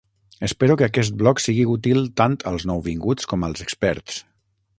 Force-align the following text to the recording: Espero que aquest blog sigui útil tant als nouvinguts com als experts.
Espero 0.45 0.77
que 0.81 0.85
aquest 0.87 1.19
blog 1.19 1.43
sigui 1.45 1.67
útil 1.75 2.01
tant 2.23 2.39
als 2.53 2.67
nouvinguts 2.71 3.31
com 3.35 3.47
als 3.51 3.65
experts. 3.69 4.19